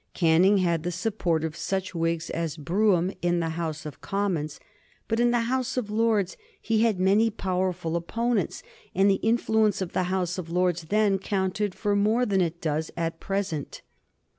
[0.15, 4.59] Canning had the support of such Whigs as Brougham in the House of Commons,
[5.07, 8.63] but in the House of Lords he had many powerful opponents,
[8.95, 12.89] and the influence of the House of Lords then counted for more than it does
[12.97, 13.83] at present.